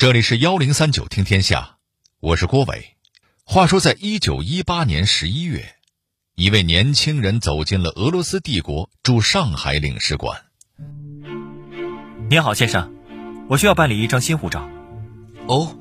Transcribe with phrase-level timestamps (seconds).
[0.00, 1.76] 这里是幺零三九听天下，
[2.20, 2.96] 我是郭伟。
[3.44, 5.74] 话说，在一九一八年十一月，
[6.34, 10.40] 一位年轻人走进了俄罗斯帝国驻上海领事馆。
[12.30, 12.94] 您好，先生，
[13.50, 14.66] 我需要办理一张新护照。
[15.46, 15.76] 哦，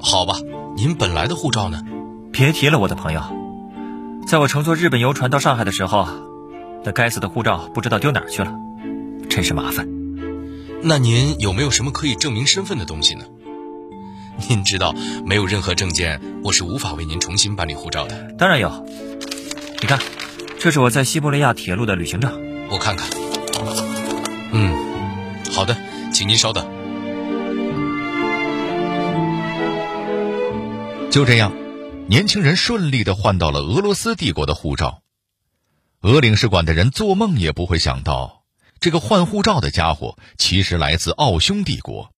[0.00, 0.36] 好吧，
[0.76, 1.82] 您本来的护照呢？
[2.32, 3.20] 别提了，我的朋友，
[4.28, 6.06] 在我乘坐日本游船到上海的时候，
[6.84, 8.54] 那该死的护照不知道丢哪儿去了，
[9.28, 9.88] 真是麻烦。
[10.80, 13.24] 那您有没有什么可以证明身份的东西呢？
[14.48, 14.92] 您知道，
[15.24, 18.32] 没有任何证件，我是无法为您重新办理护照的。
[18.38, 18.86] 当然有，
[19.80, 19.98] 你看，
[20.58, 22.68] 这是我在西伯利亚铁路的旅行证。
[22.68, 23.08] 我看看。
[24.52, 24.72] 嗯，
[25.52, 25.76] 好的，
[26.12, 26.68] 请您稍等。
[31.10, 31.52] 就这样，
[32.08, 35.02] 年轻人顺利的换到了俄罗斯帝国的护照。
[36.02, 38.42] 俄领事馆的人做梦也不会想到，
[38.80, 42.10] 这个换护照的家伙其实来自奥匈帝国。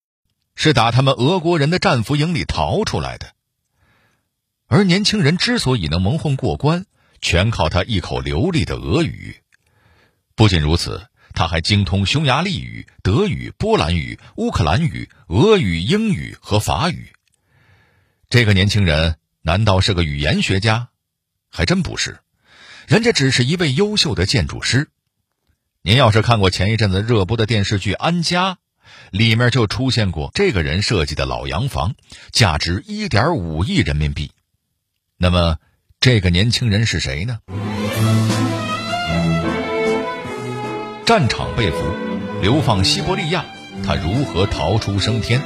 [0.57, 3.33] 是打他们俄国人的战俘营里逃出来的，
[4.67, 6.87] 而年轻人之所以能蒙混过关，
[7.21, 9.37] 全靠他一口流利的俄语。
[10.35, 17.13] 不仅如此，他还精通匈牙利语、德语、波兰语、乌克兰语、俄语、英语和法语。
[18.31, 20.89] 这个年轻人难道是个语言学家？
[21.51, 22.19] 还真不是，
[22.87, 24.89] 人家只是一位优秀的建筑师。
[25.83, 28.55] 您要是看过前一阵子热播的电视剧《安家》。
[29.11, 31.95] 里面就出现过这个人设计的老洋房，
[32.31, 34.33] 价值一点五亿人民币。
[35.17, 35.57] 那么，
[36.01, 37.39] 这个年轻人是谁呢？
[41.07, 41.79] 战场被俘，
[42.43, 43.45] 流放西伯利亚，
[43.85, 45.41] 他如何逃出升天？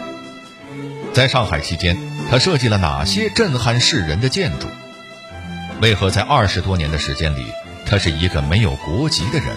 [1.13, 1.97] 在上海期间，
[2.31, 4.69] 他设计了哪些震撼世人的建筑？
[5.81, 7.45] 为何在二十多年的时间里，
[7.87, 9.57] 他是一个没有国籍的人？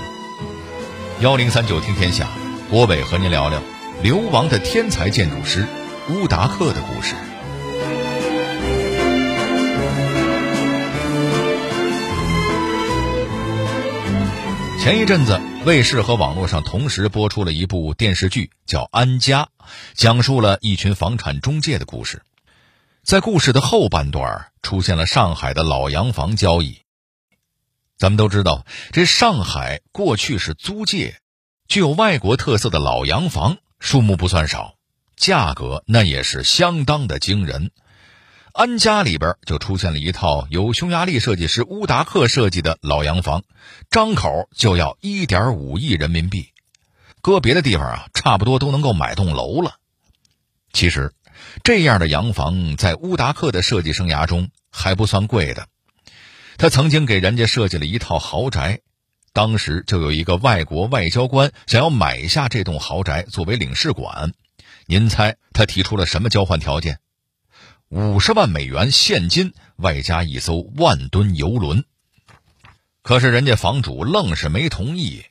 [1.21, 2.27] 幺零三九听天下，
[2.69, 3.61] 郭伟和您聊聊。
[4.03, 5.65] 流亡的天才建筑师
[6.09, 7.15] 乌达克的故事。
[14.77, 19.43] 前一阵子，卫视和网络上同时播出了一部电视剧，叫《安家》，
[19.93, 22.23] 讲述了一群房产中介的故事。
[23.03, 26.79] 在故事的后半段，出现了上海的老洋房交易。
[27.97, 31.15] 咱们都知道，这上海过去是租界，
[31.69, 33.59] 具有外国特色的老洋房。
[33.83, 34.75] 数目不算少，
[35.17, 37.69] 价格那也是相当的惊人。
[38.53, 43.43] 安家里边就出现了一套由匈牙利设计师乌达克设计的老洋房，
[43.91, 46.47] 张口就要一点五亿人民币，
[47.21, 49.75] 搁别的地方啊，差不多都能够买栋楼了。
[50.71, 51.11] 其实，
[51.61, 55.67] 这样的洋房在乌达克的设计生涯中还不算贵的。
[56.57, 58.79] 他曾经给人家设计了一套豪宅。
[59.33, 64.31] 当时就有一个外国外交官想要买下这栋豪宅作为领事馆，
[64.85, 66.99] 您猜他提出了什么交换条件？
[67.89, 71.83] 五十万美元现金，外加一艘万吨游轮。
[73.01, 75.23] 可是人家房主愣是没同意。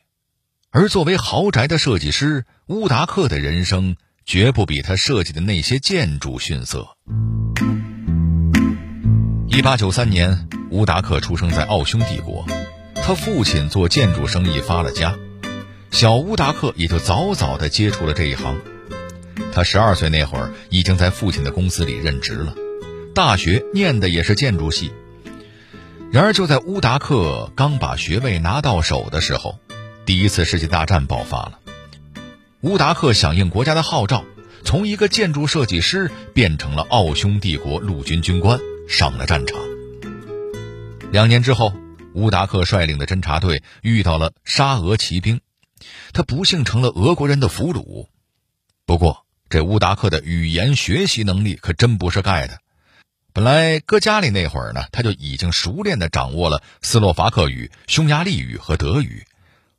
[0.71, 3.97] 而作为豪宅的设计师乌达克的人生，
[4.27, 6.97] 绝不比他设计的那些建筑逊色。
[9.47, 12.45] 一八九三年，乌达克出生在奥匈帝国。
[13.05, 15.19] 他父亲做建筑生意发了家，
[15.91, 18.61] 小乌达克也就早早的接触了这一行。
[19.53, 22.55] 他十二岁那会儿已经在父亲的公司里任职了，
[23.13, 24.93] 大学念的也是建筑系。
[26.13, 29.59] 然而就在乌达克刚把学位拿到手的时候，
[30.07, 31.59] 第一次世界大战爆发了。
[32.61, 34.25] 乌达克响应国家的号召，
[34.63, 39.59] 从一个建筑设计师变成了奥匈帝国陆军军官，上了战场。
[41.11, 41.73] 两年之后。
[42.15, 45.41] 乌达克率领的侦察队遇到了沙俄骑兵，
[46.13, 48.09] 他不幸成了俄国人的俘虏。
[48.85, 52.59] 不过，这乌达克的语言学习能力可真不是盖的。
[53.33, 59.25] 本来搁家里那会儿呢，他就已经熟练的掌握了斯洛伐克语、匈牙利语和德语。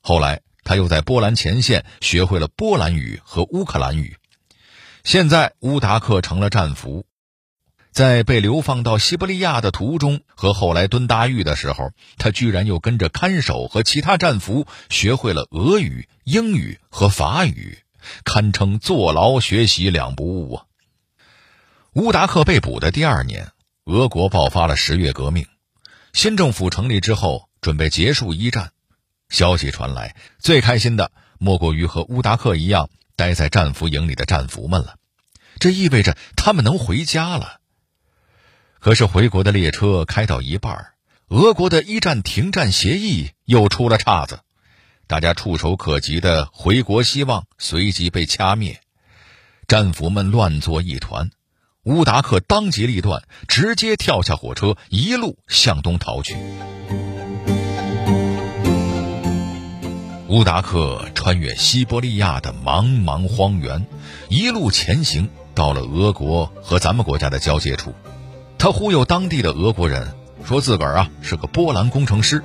[0.01, 4.17] 后来，他又在波兰前线学会了波兰语和乌克兰语。
[5.03, 7.05] 现在，乌达克成了战俘。
[7.94, 17.78] 在被流放到西伯利亚的途中和后来蹲大狱的时候，他居然又跟着看守和其他战俘学会了俄语、英语和法语，
[18.25, 20.66] 堪称坐牢学习两不误啊！
[21.94, 23.51] 乌达克被捕的第二年，
[23.86, 25.46] 俄国爆发了十月革命，
[26.13, 28.72] 新政府成立之后，准备结束一战。
[29.30, 34.96] 消息传来，最开心的莫过于和乌达克一样待在战俘营里的战俘们了，
[35.60, 37.60] 这意味着他们能回家了。
[38.83, 40.88] 可是回国的列车开到一半，
[41.30, 44.41] 俄国的一战停战协议又出了岔子，
[45.07, 48.81] 大家触手可及的回国希望随即被掐灭。
[49.69, 51.30] 战俘们乱作一团。
[51.83, 56.36] 乌达克当机立断，直接跳下火车，一路向东逃去。
[60.27, 63.86] 乌达克穿越西伯利亚的茫茫荒原，
[64.27, 67.94] 一路前行，到了俄国和咱们国家的交界处。
[68.63, 70.13] 他忽悠当地的俄国人，
[70.45, 72.42] 说自个儿啊是个波兰工程师。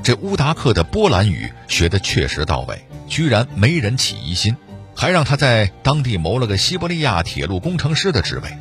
[0.00, 4.56] 这乌达克的波兰语学得确实到位，居然没人起疑心。
[4.94, 8.56] 还让他在当地谋了个西伯利亚铁路工程师的职位，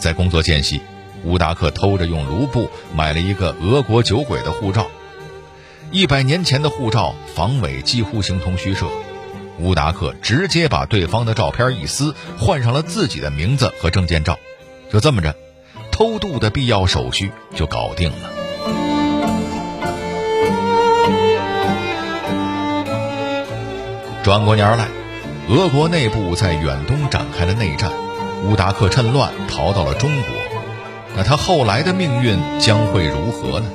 [0.00, 0.80] 在工作间隙，
[1.22, 4.88] 乌达克偷着用卢布买了一个俄国酒鬼的护照。
[5.92, 8.88] 一百年前的护照防伪几乎形同虚设，
[9.60, 14.40] 乌达克直接把对方的照片一撕，换上了自己的名字和证件照，
[14.92, 15.36] 就这么着，
[15.98, 18.30] 偷渡的必要手续就搞定了。
[24.22, 24.86] 转过年来。
[25.48, 27.90] 俄国内部在远东展开了内战，
[28.44, 30.28] 乌达克趁乱逃到了中国。
[31.16, 33.66] 那他后来的命运将会如何呢？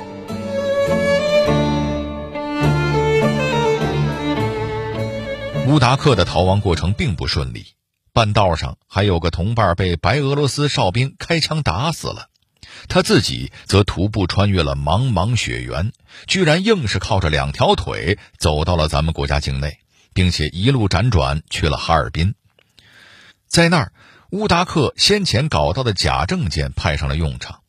[5.68, 7.73] 乌达克的逃亡过程并不顺利，
[8.14, 12.30] 半道上还有个同伴被白俄罗斯哨兵开枪打死了，
[12.88, 15.92] 他自己则徒步穿越了茫茫雪原，
[16.28, 19.80] 居然硬是靠着两条腿走到了咱们国家境内。
[20.16, 22.36] 并且一路辗转去了哈尔滨，
[23.48, 23.94] 在那儿，
[24.30, 27.62] 乌达克先前搞到的假证件派上了用场。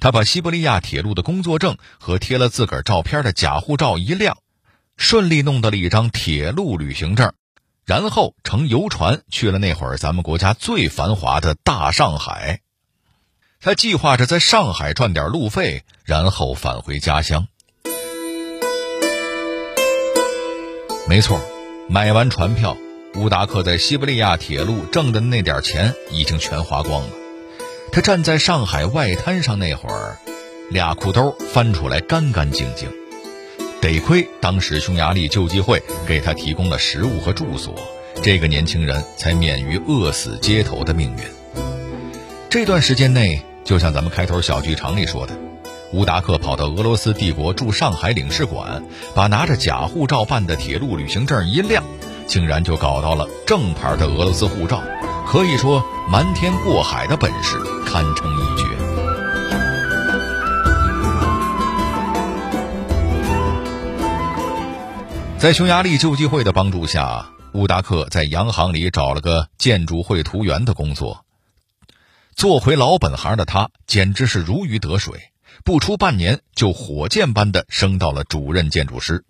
[0.00, 4.38] 他把西伯利亚铁路的工作证和贴了自个儿照片的假护照一亮，
[4.96, 7.32] 顺利弄到了一张铁路旅行证，
[7.90, 12.60] 然后乘游船去了那会儿咱们国家最繁华的大上海。
[13.60, 17.48] 他计划着在上海赚点路费，然后返回家乡。
[21.08, 21.40] 没错。
[21.88, 22.76] 买完船票，
[23.16, 27.08] 乌达克在西伯利亚铁路挣的那点钱已经全花光了。
[27.90, 30.16] 他站在上海外滩上那会儿，
[30.70, 32.88] 俩裤兜翻出来干干净净。
[33.80, 37.74] 得亏当时匈牙利救济会给他提供了食物和住所，
[38.22, 41.64] 这个年轻人才免于饿死街头的命运。
[42.50, 45.32] 这段时间内，就像咱们开头小剧场里说的。
[45.92, 48.84] 乌达克跑到俄罗斯帝国驻上海领事馆，
[49.14, 51.82] 把拿着假护照办的铁路旅行证一亮，
[52.26, 54.82] 竟然就搞到了正牌的俄罗斯护照，
[55.26, 57.56] 可以说瞒天过海的本事
[57.86, 58.69] 堪称一绝。
[65.40, 71.24] 在匈牙利救济会的帮助下，乌达克在洋行里找了个建筑绘图员的工作，
[72.36, 75.32] 做回老本行的他简直是如鱼得水。
[75.64, 79.24] 不出半年，就火箭般的升到了主任建筑师。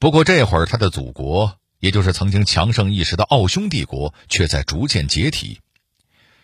[0.00, 5.60] 不过这会儿，他的祖国，也就是曾经强盛一时的奥匈帝国，却在逐渐解体。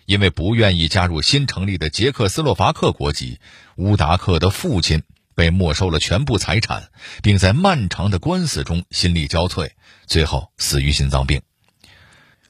[0.05, 3.41] 因为不愿意加入新成立的捷克斯洛伐克国籍，
[3.75, 5.03] 乌达克的父亲
[5.37, 6.91] 被没收了全部财产，
[7.23, 9.71] 并在漫长的官司中心力交瘁，
[10.07, 11.43] 最后死于心脏病。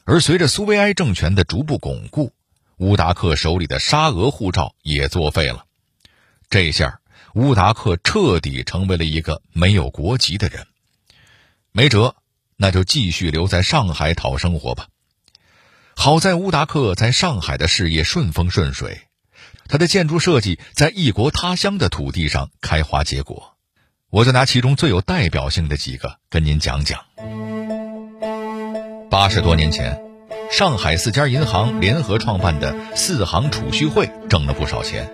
[0.05, 2.33] 而随着苏维埃政权的逐步巩固，
[2.77, 5.67] 乌达克手里的沙俄护照也作废了。
[6.49, 7.01] 这下，
[7.35, 10.69] 乌达克彻底成为了一个没有国籍的人。
[11.73, 12.15] 没辙，
[12.57, 14.87] 那就继续留在上海讨生活吧。
[15.97, 19.06] 好在乌达克在上海的事业顺风顺水，
[19.69, 23.55] 他的建筑设计在异国他乡的土地上开花结果。
[24.11, 27.01] 我就拿其中最有代表性的几个跟您讲讲。
[29.11, 30.01] 八十多年前，
[30.51, 35.11] 上海四家银行联合创办的四行储蓄会挣了不少钱。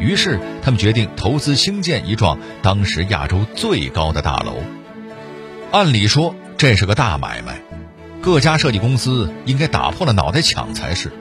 [0.00, 4.56] 于是，他们决定投资兴建一幢当时亚洲最高的大楼。
[5.70, 7.60] 按理说，这是个大买卖，
[8.20, 11.12] 各家设计公司应该打破了脑袋抢才是。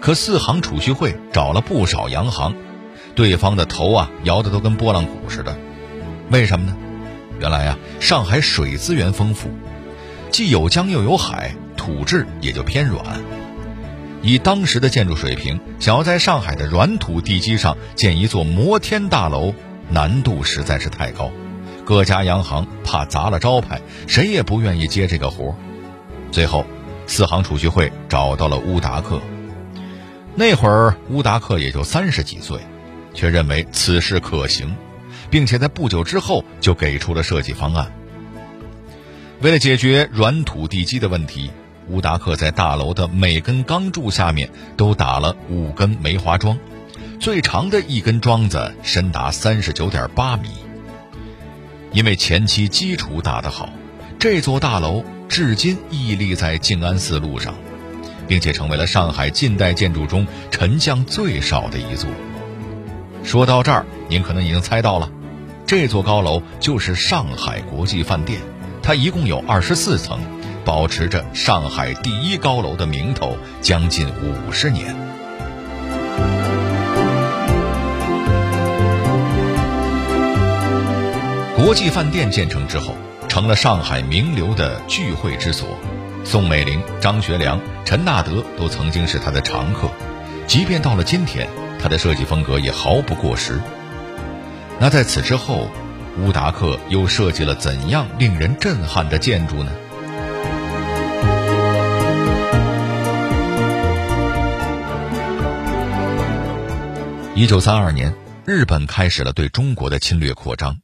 [0.00, 2.54] 可四行储蓄会找了不少洋行，
[3.14, 5.56] 对方的头啊摇得都跟拨浪鼓似的。
[6.30, 6.76] 为什么呢？
[7.40, 9.48] 原来啊，上海水资源丰富，
[10.30, 13.02] 既有江又有海，土质也就偏软。
[14.22, 19.54] 以当时的建筑水平，想要在上海的软土地基上建一座摩天大楼，
[19.90, 21.30] 难度实在是太高。
[21.84, 25.54] 各家洋行怕砸了招牌，谁也不愿意接这个活。
[26.32, 26.66] 最后，
[27.06, 29.20] 四行储蓄会找到了乌达克。
[30.38, 32.60] 那会儿乌达克也就三十几岁，
[33.12, 34.76] 却认为此事可行，
[35.30, 37.92] 并且在不久之后就给出了设计方案。
[39.40, 41.50] 为了解决软土地基的问题。
[41.90, 46.58] 乌达克在大楼的每根钢柱下面都打了五根梅花桩，
[47.18, 50.50] 最长的一根桩子深达三十九点八米。
[51.94, 53.70] 因为前期基础打得好，
[54.18, 57.54] 这座大楼至今屹立在静安寺路上，
[58.28, 62.08] 并且成为了上海近代建筑中沉降最少的一座。
[63.24, 65.10] 说到这儿，您可能已经猜到了，
[65.66, 68.40] 这座高楼就是上海国际饭店，
[68.82, 70.20] 它一共有二十四层，
[70.64, 74.94] 保持着上海第一高楼的名头将近五十年。
[81.56, 82.94] 国际饭店建成之后，
[83.28, 85.68] 成了上海名流的聚会之所。
[86.30, 89.88] 宋美龄、张学良、陈纳德都曾经是他的常客。
[90.46, 91.48] 即便到了今天，
[91.80, 93.58] 他的设计风格也毫不过时。
[94.78, 95.70] 那在此之后，
[96.18, 99.72] 乌达克又设计了怎样令人震撼的建筑呢？
[107.34, 108.12] 一九三二年，
[108.44, 110.76] 日本开始了对中国的侵略扩张。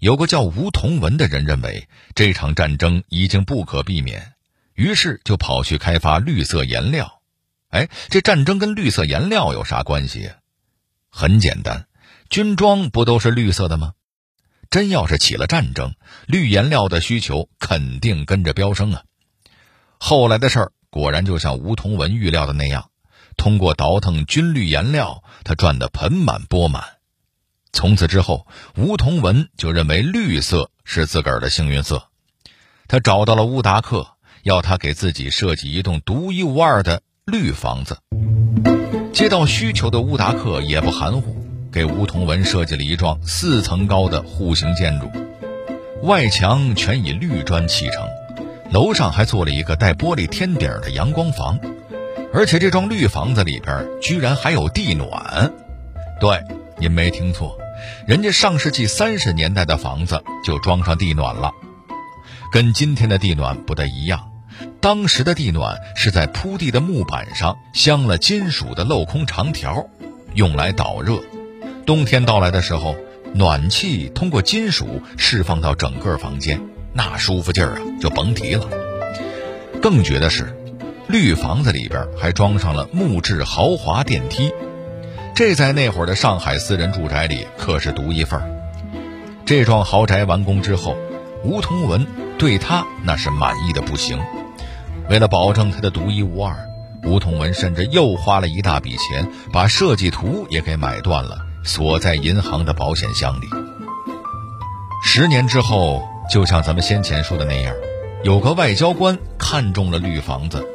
[0.00, 1.86] 有个叫吴同文的人认为
[2.16, 4.32] 这场战争已经不可避免，
[4.78, 7.20] 于是就跑去开发绿色颜料。
[7.68, 10.30] 哎，这战争跟绿色颜料有啥关系？
[11.10, 11.88] 很简单，
[12.30, 13.94] 军装不都是绿色的吗？
[14.70, 15.96] 真要是起了战争，
[16.28, 19.02] 绿颜料的需求肯定跟着飙升啊！
[19.98, 22.88] 后来的事儿果然就像吴同文预料的那样，
[23.36, 26.84] 通过倒腾军绿颜料，他赚得盆满钵满。
[27.72, 32.08] 从此之后，吴同文就认为绿色是自个儿的幸运色。
[32.86, 34.16] 他找到了乌达克，
[34.48, 37.98] 要他给自己设计一栋独一无二的绿房子。
[39.12, 41.36] 接到需求的乌达克也不含糊，
[41.70, 45.10] 给吴同文设计了一幢四层高的户型建筑，
[46.02, 48.08] 外墙全以绿砖砌成，
[48.72, 51.58] 楼上还做了一个带玻璃天顶的阳光房，
[52.32, 55.52] 而且这幢绿房子里边居然还有地暖。
[56.18, 56.40] 对。
[56.80, 57.58] 您没听错，
[58.06, 61.52] 人家上世纪三十年代的房子就装上地暖了，
[62.52, 64.30] 跟今天的地暖不太一样。
[64.80, 69.86] 当时的地暖是在铺地的木板上镶了金属的镂空长条，
[70.34, 71.18] 用来导热。
[71.84, 72.94] 冬天到来的时候，
[73.34, 76.60] 暖气通过金属释放到整个房间，
[76.92, 78.68] 那舒服劲儿啊，就甭提了。
[79.82, 80.56] 更绝的是，
[81.08, 84.52] 绿房子里边还装上了木质豪华电梯。
[85.34, 88.48] 这在那会儿的上海私人住宅里可是独一份儿。
[89.44, 90.96] 这幢豪宅完工之后，
[91.42, 92.06] 吴同文
[92.38, 94.20] 对他那是满意的不行。
[95.08, 96.54] 为了保证它的独一无二，
[97.04, 103.46] 吴同文甚至又花了一大笔钱把设计图也给买断了，锁在银行的保险箱里。
[105.02, 107.74] 十年之后，就像咱们先前说的那样，
[108.22, 110.66] 有个外交官看中了绿房子，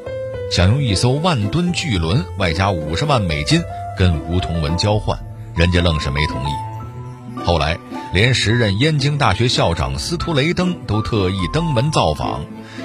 [0.51, 3.61] 想用一艘万吨巨轮外加五十万美金。
[3.95, 5.19] 跟吴同文交换，
[5.55, 7.45] 人家愣是没同意。
[7.45, 7.77] 后来，
[8.11, 12.43] 连时任燕京大学校长司徒雷登都特意登门造访，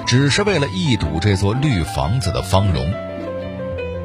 [0.09, 2.91] 只是为了一睹这座绿房子的芳容。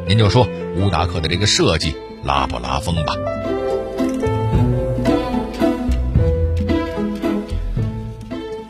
[0.06, 0.46] 您就说
[0.76, 3.14] 乌达克的这个设计拉不拉风吧？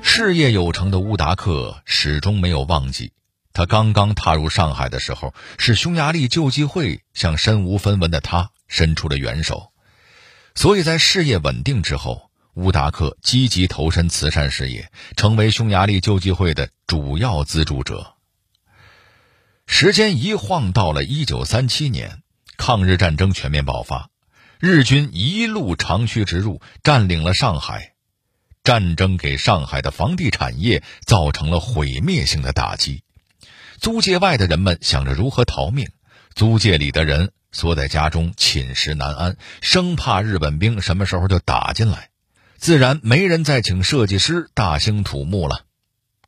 [0.01, 3.11] 事业有成的乌达克始终没有忘记。
[3.53, 9.73] 他刚刚踏入上海的时候，是匈牙利救济会向身无分文的他伸出了援手，
[10.55, 18.15] 所以在事业稳定之后，乌达克积极投身慈善事业，成为匈牙利救济会的主要资助者。
[19.67, 22.23] 时间一晃到了一九三七年，
[22.57, 24.11] 抗日战争全面爆发，
[24.61, 27.95] 日军一路长驱直入，占领了上海，
[28.63, 33.03] 战争给上海的房地产业造成了毁灭性的打击。
[33.81, 35.89] 租界外的人们想着如何逃命，
[36.35, 42.11] 租界里的人缩在家中寝食难安，生怕日本兵什么时候就打进来，
[42.65, 45.67] 自然没人再请设计师大兴土木了。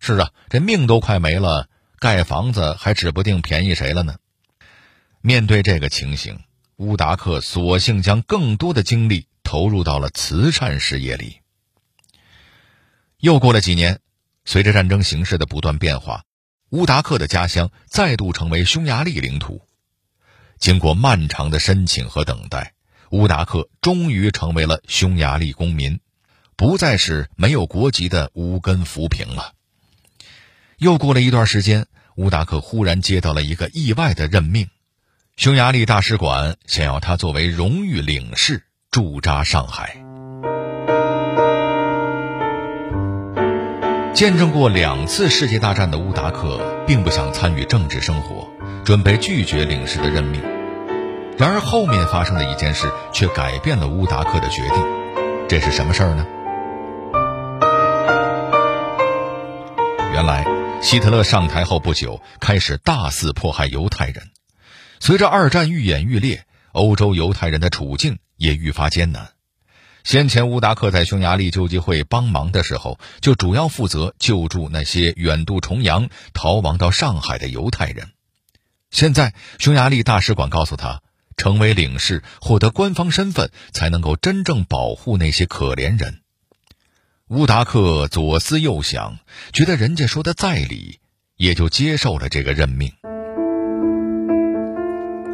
[0.00, 4.16] 是啊，这命都快没了，盖房子还指不定便宜谁了呢。
[5.22, 6.40] 面对这个情形，
[6.76, 11.40] 乌达克索性将更多的精力投入到了慈善事业里。
[13.16, 14.00] 又过了几年，
[14.44, 16.24] 随着战争形势的不断变化。
[16.68, 19.66] 乌达克的家乡再度成为匈牙利领土。
[20.58, 22.74] 经过漫长的申请和等待，
[23.10, 25.98] 乌达克终于成为了匈牙利公民，
[26.56, 29.52] 不再是没有国籍的无根浮萍了。
[30.78, 31.86] 又过了一段时间，
[32.16, 34.68] 乌达克忽然接到了一个意外的任命：
[35.36, 40.02] 匈牙利大使馆想要他作为荣誉领事驻扎上海。
[44.14, 48.48] 见证过两次世界大战的乌达克并不想参与政治生活，
[48.82, 50.40] 准备拒绝领事的任命。
[51.36, 54.82] 然而后面发生的一件事却改变了乌达克的决定。
[55.48, 56.26] 这是什么事儿呢？
[60.16, 60.46] 原来，
[60.80, 64.30] 希特勒上台后不久，开始大肆迫害犹太人。
[64.98, 69.32] 随着二战愈演愈烈，欧洲犹太人的处境也愈发艰难。
[70.04, 78.12] 先前乌达克在匈牙利救济会帮忙的时候，就主要负责救助那些远渡重洋逃亡到上海的犹太人。
[78.90, 81.02] 现在，匈牙利大使馆告诉他，
[81.36, 86.22] 成为领事，获得官方身份，才能够真正保护那些可怜人。
[87.30, 89.18] 乌达克左思右想，
[89.52, 91.00] 觉得人家说的在理，
[91.36, 92.92] 也就接受了这个任命。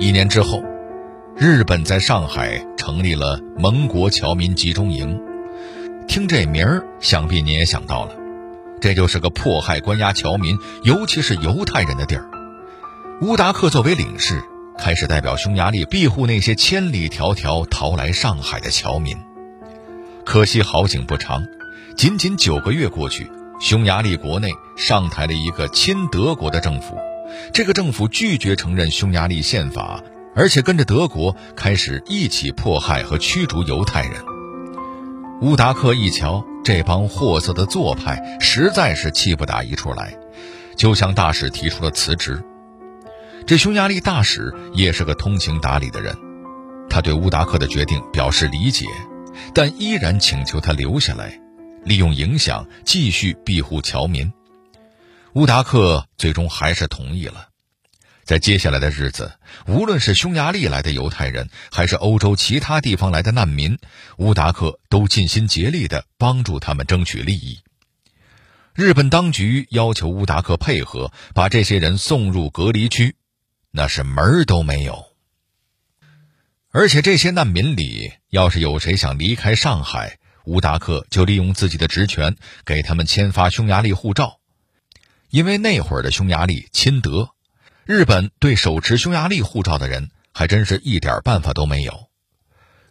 [0.01, 0.65] 一年之后，
[1.37, 5.21] 日本在上海成立了盟国侨民集中营。
[6.09, 8.17] 听这名儿，想必你也想到了，
[8.81, 12.25] 这就是个迫害关押侨民，尤其是犹太人的地儿。
[13.21, 14.43] 乌达克作为领事，
[14.79, 19.15] 开始代表匈牙利庇护那些千里迢迢逃来上海的侨民。
[20.25, 21.45] 可惜好景不长。
[21.97, 23.31] 仅仅九个月过去，
[23.61, 26.97] 匈牙利国内上台了一个亲德国的政府。
[27.53, 30.03] 这个政府拒绝承认匈牙利宪法，
[30.35, 34.13] 而且跟着德国开始一起迫害和驱逐犹太人。
[35.43, 40.15] 乌达克一瞧这帮货色的做派，实在是气不打一处来，
[40.77, 42.43] 就向大使提出了辞职。
[43.47, 46.17] 这匈牙利大使也是个通情达理的人，
[46.89, 48.87] 他对乌达克的决定表示理解，
[49.55, 51.39] 但依然请求他留下来。
[51.85, 54.33] 利用影响继续庇护侨民，
[55.35, 57.49] 乌达克最终还是同意了。
[58.25, 59.33] 在接下来的日子，
[59.67, 63.79] 无论是匈牙利来的犹太人，还是欧洲其他地方来的难民，
[64.17, 67.59] 乌达克都尽心竭力地帮助他们争取利益。
[68.75, 73.17] 日本当局要求乌达克配合，把这些人送入隔离区，
[73.73, 75.05] 那是门儿都没有。
[76.71, 84.39] 而且这些难民里，要是有谁想离开上海，乌达克就利用自己的职权给他们签发匈牙利护照，
[85.31, 87.31] 因为那会儿的匈牙利亲德，
[87.85, 92.09] 日本对手持匈牙利护照的人还真是一点办法都没有。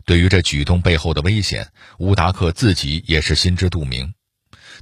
[0.06, 1.68] 对于这举动背后的危险，
[2.00, 4.14] 乌达克自己也是心知肚明。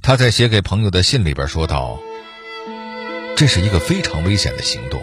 [0.02, 2.00] 他在写给朋友的信里边说道
[3.36, 5.02] ：“这是一个非常危险的行动，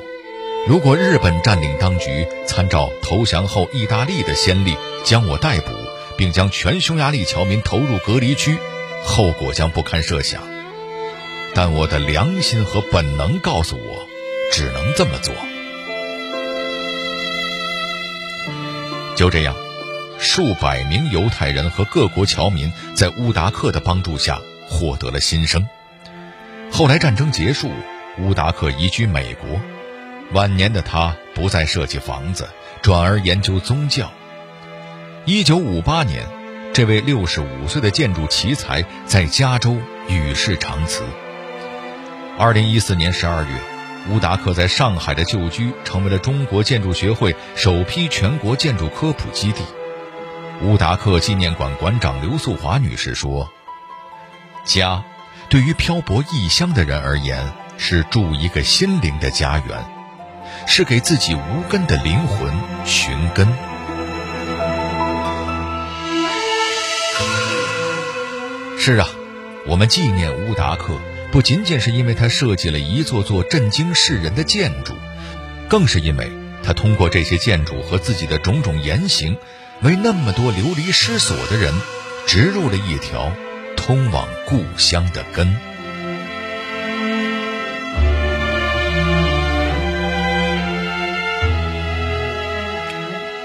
[0.67, 4.75] 如果日本占领当局参照投降后意大利的先例
[5.05, 5.71] 将我逮捕。”
[6.17, 8.57] 并将全匈牙利侨民投入隔离区，
[9.03, 10.41] 后果将不堪设想。
[11.53, 14.07] 但我的良心和本能告诉我，
[14.51, 15.33] 只能这么做。
[19.15, 19.55] 就这样，
[20.19, 25.67] 数百名犹太人和各国侨民在乌达克的帮助下获得了新生。
[26.71, 27.71] 后来战争结束，
[28.19, 29.59] 乌达克移居美国，
[30.33, 32.47] 晚年的他不再设计房子，
[32.81, 34.11] 转而研究宗教。
[35.29, 36.25] 一九五八年，
[36.73, 39.75] 这位六十五岁的建筑奇才在加州
[40.07, 41.03] 与世长辞。
[42.39, 43.49] 二零一四年十二月，
[44.09, 49.63] 乌达克在上海的旧居成为了中国建筑学会首批全国建筑科普基地。
[50.61, 53.51] 乌达克纪念馆馆长刘素华女士说
[54.63, 55.03] ：“家，
[55.49, 59.85] 对于漂泊异乡的人而言，是筑一个心灵的家园，
[60.65, 62.49] 是给自己无根的灵魂
[62.85, 63.45] 寻根。”
[68.87, 69.09] 是啊，
[69.65, 70.97] 我们纪念乌达克，
[71.29, 74.93] 不仅仅是因为他设计了一座座震惊世人的建筑，
[75.67, 76.31] 更是因为
[76.63, 79.35] 他通过这些建筑和自己的种种言行，
[79.81, 81.73] 为那么多流离失所的人
[82.27, 83.29] 植入了一条
[83.75, 85.53] 通往故乡的根。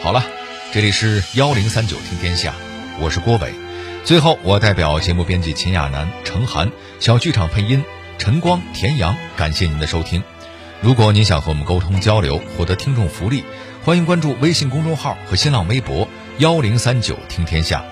[0.03, 0.25] 好了，
[0.73, 2.55] 这里是幺零三九听天下，
[3.01, 3.53] 我是郭伟。
[4.05, 7.85] 最后，我代表节目编辑秦亚楠、程涵，小剧场配音
[8.19, 10.23] 陈光、田阳，感谢您的收听。
[10.81, 13.45] 如果您想和我们沟通交流，获得听众福利，
[13.85, 17.85] 欢迎关注微信公众号和新浪微博幺零三九听天下。